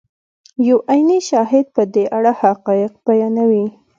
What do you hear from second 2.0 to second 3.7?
اړه حقایق بیانوي.